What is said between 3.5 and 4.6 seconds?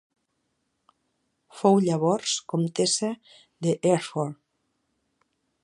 de Hereford.